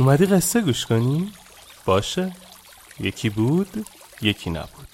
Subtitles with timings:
[0.00, 1.32] اومدی قصه گوش کنی؟
[1.86, 2.32] باشه
[3.00, 3.86] یکی بود
[4.22, 4.88] یکی نبود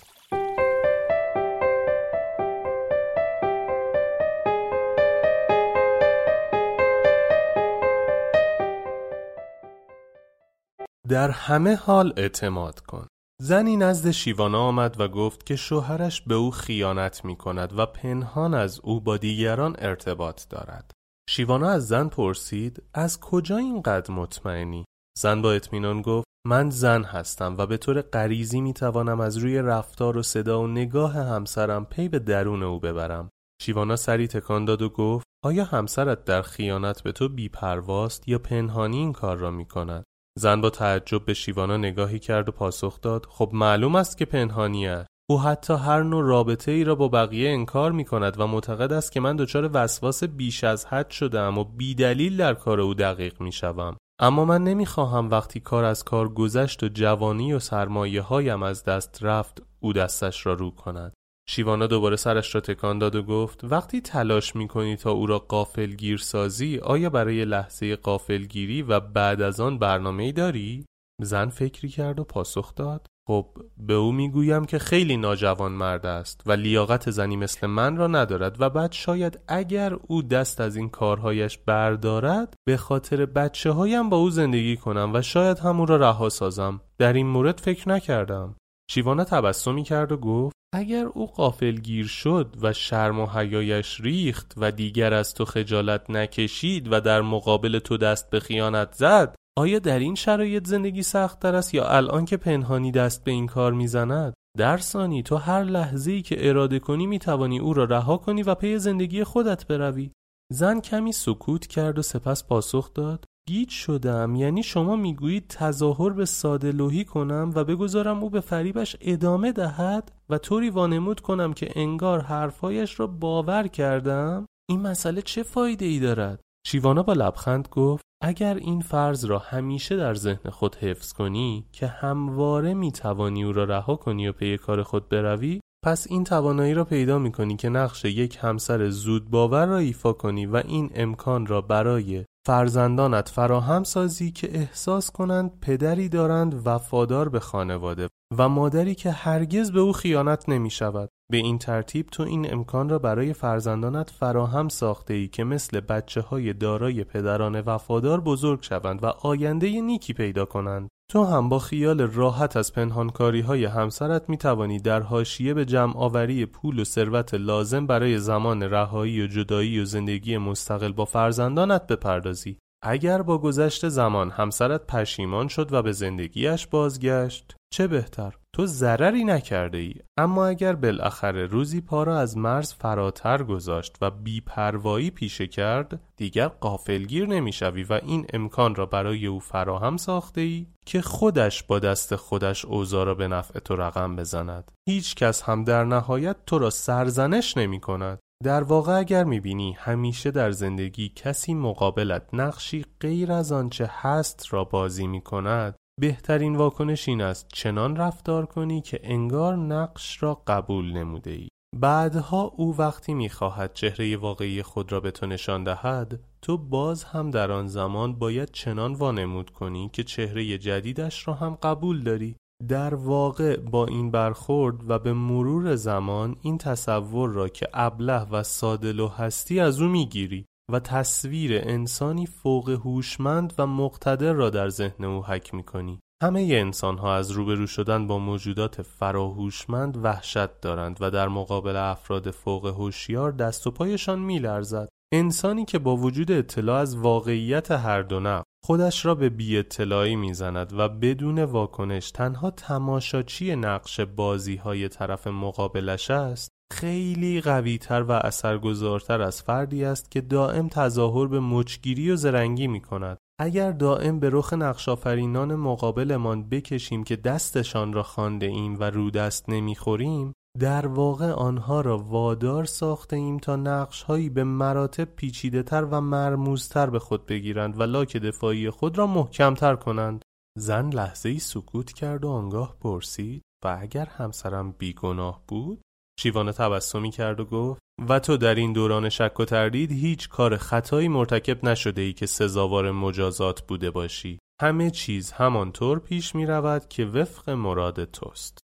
[11.08, 13.06] در همه حال اعتماد کن
[13.40, 18.54] زنی نزد شیوانا آمد و گفت که شوهرش به او خیانت می کند و پنهان
[18.54, 20.90] از او با دیگران ارتباط دارد
[21.30, 24.84] شیوانا از زن پرسید از کجا اینقدر مطمئنی؟
[25.18, 29.58] زن با اطمینان گفت من زن هستم و به طور غریزی می توانم از روی
[29.58, 33.28] رفتار و صدا و نگاه همسرم پی به درون او ببرم.
[33.62, 38.96] شیوانا سری تکان داد و گفت آیا همسرت در خیانت به تو بیپرواست یا پنهانی
[38.96, 40.04] این کار را می کند؟
[40.38, 44.86] زن با تعجب به شیوانا نگاهی کرد و پاسخ داد خب معلوم است که پنهانی
[44.86, 45.08] است.
[45.30, 49.12] او حتی هر نوع رابطه ای را با بقیه انکار می کند و معتقد است
[49.12, 53.52] که من دچار وسواس بیش از حد شدم و بیدلیل در کار او دقیق می
[53.52, 53.96] شوم.
[54.18, 59.18] اما من نمی‌خواهم وقتی کار از کار گذشت و جوانی و سرمایه هایم از دست
[59.22, 61.14] رفت او دستش را رو کند
[61.48, 65.86] شیوانا دوباره سرش را تکان داد و گفت وقتی تلاش می‌کنی تا او را قافل
[65.86, 70.86] گیر سازی آیا برای لحظه قافل گیری و بعد از آن برنامه داری؟
[71.22, 73.46] زن فکری کرد و پاسخ داد خب
[73.76, 78.60] به او می‌گویم که خیلی ناجوان مرد است و لیاقت زنی مثل من را ندارد
[78.60, 84.16] و بعد شاید اگر او دست از این کارهایش بردارد به خاطر بچه هایم با
[84.16, 86.80] او زندگی کنم و شاید همون را رها سازم.
[86.98, 88.56] در این مورد فکر نکردم.
[88.90, 91.52] شیوانا تبسمی کرد و گفت اگر او
[91.82, 97.22] جری شد و شرم و حیایش ریخت و دیگر از تو خجالت نکشید و در
[97.22, 101.88] مقابل تو دست به خیانت زد آیا در این شرایط زندگی سخت تر است یا
[101.88, 106.48] الان که پنهانی دست به این کار می‌زند؟ در ثانی تو هر لحظه ای که
[106.48, 110.10] اراده کنی می توانی او را رها کنی و پی زندگی خودت بروی.
[110.52, 116.24] زن کمی سکوت کرد و سپس پاسخ داد گیج شدم یعنی شما می‌گویید تظاهر به
[116.24, 121.70] ساده لوحی کنم و بگذارم او به فریبش ادامه دهد و طوری وانمود کنم که
[121.76, 128.04] انگار حرفهایش را باور کردم این مسئله چه فایده ای دارد شیوانا با لبخند گفت
[128.26, 133.52] اگر این فرض را همیشه در ذهن خود حفظ کنی که همواره می توانی او
[133.52, 137.56] را رها کنی و پی کار خود بروی پس این توانایی را پیدا می کنی
[137.56, 143.28] که نقش یک همسر زود باور را ایفا کنی و این امکان را برای فرزندانت
[143.28, 149.80] فراهم سازی که احساس کنند پدری دارند وفادار به خانواده و مادری که هرگز به
[149.80, 151.08] او خیانت نمی شود.
[151.30, 156.20] به این ترتیب تو این امکان را برای فرزندانت فراهم ساخته ای که مثل بچه
[156.20, 160.88] های دارای پدران وفادار بزرگ شوند و آینده نیکی پیدا کنند.
[161.10, 165.96] تو هم با خیال راحت از پنهانکاری های همسرت می توانی در حاشیه به جمع
[165.96, 171.86] آوری پول و ثروت لازم برای زمان رهایی و جدایی و زندگی مستقل با فرزندانت
[171.86, 172.58] بپردازی.
[172.82, 179.24] اگر با گذشت زمان همسرت پشیمان شد و به زندگیش بازگشت چه بهتر؟ تو ضرری
[179.24, 185.46] نکرده ای اما اگر بالاخره روزی پا را از مرز فراتر گذاشت و بیپروایی پیشه
[185.46, 191.62] کرد دیگر قافلگیر نمی‌شوی و این امکان را برای او فراهم ساخته ای که خودش
[191.62, 194.72] با دست خودش اوضاع را به نفع تو رقم بزند.
[194.88, 200.30] هیچ کس هم در نهایت تو را سرزنش نمی کند در واقع اگر می‌بینی همیشه
[200.30, 207.08] در زندگی کسی مقابلت نقشی غیر از آنچه هست را بازی می کند بهترین واکنش
[207.08, 211.48] این است چنان رفتار کنی که انگار نقش را قبول نموده ای.
[211.76, 217.30] بعدها او وقتی می‌خواهد چهره واقعی خود را به تو نشان دهد تو باز هم
[217.30, 222.36] در آن زمان باید چنان وانمود کنی که چهره جدیدش را هم قبول داری
[222.68, 228.42] در واقع با این برخورد و به مرور زمان این تصور را که ابله و
[228.42, 235.04] سادلو هستی از او می‌گیری و تصویر انسانی فوق هوشمند و مقتدر را در ذهن
[235.04, 236.00] او حک می‌کنی.
[236.22, 242.30] همه انسان ها از روبرو شدن با موجودات فراهوشمند وحشت دارند و در مقابل افراد
[242.30, 244.88] فوق هوشیار دست و پایشان میلرزد.
[245.14, 250.16] انسانی که با وجود اطلاع از واقعیت هر دو نقش خودش را به بی اطلاعی
[250.16, 258.12] می‌زند و بدون واکنش تنها تماشاچی نقش بازی های طرف مقابلش است خیلی قویتر و
[258.12, 263.18] اثرگذارتر از فردی است که دائم تظاهر به مچگیری و زرنگی می کند.
[263.40, 269.48] اگر دائم به رخ نقشافرینان مقابلمان بکشیم که دستشان را خانده ایم و رو دست
[269.48, 275.84] نمی‌خوریم در واقع آنها را وادار ساخته ایم تا نقش هایی به مراتب پیچیده تر
[275.84, 280.22] و مرموزتر به خود بگیرند و لاک دفاعی خود را محکمتر کنند
[280.58, 285.80] زن لحظه ای سکوت کرد و آنگاه پرسید و اگر همسرم بیگناه بود
[286.18, 290.56] شیوانه تبسمی کرد و گفت و تو در این دوران شک و تردید هیچ کار
[290.56, 296.88] خطایی مرتکب نشده ای که سزاوار مجازات بوده باشی همه چیز همانطور پیش می رود
[296.88, 298.58] که وفق مراد توست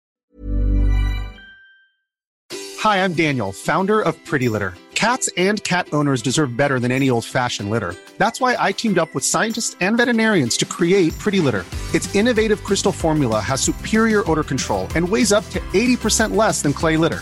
[2.83, 4.73] Hi, I'm Daniel, founder of Pretty Litter.
[4.95, 7.93] Cats and cat owners deserve better than any old-fashioned litter.
[8.21, 11.65] That's why I teamed up with scientists and veterinarians to create Pretty Litter.
[11.93, 16.73] Its innovative crystal formula has superior odor control and weighs up to 80% less than
[16.81, 17.21] clay litter.